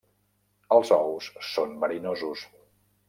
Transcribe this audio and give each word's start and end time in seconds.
Els 0.77 0.93
ous 0.97 1.27
són 1.49 1.77
verinosos. 1.85 2.47